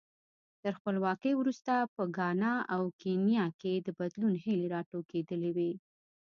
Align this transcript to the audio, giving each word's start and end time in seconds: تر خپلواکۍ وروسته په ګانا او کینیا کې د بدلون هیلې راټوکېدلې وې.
تر 0.61 0.71
خپلواکۍ 0.79 1.33
وروسته 1.37 1.73
په 1.95 2.03
ګانا 2.17 2.53
او 2.75 2.81
کینیا 3.01 3.45
کې 3.61 3.73
د 3.85 3.87
بدلون 3.99 4.33
هیلې 4.43 4.67
راټوکېدلې 4.75 5.51
وې. 5.55 5.71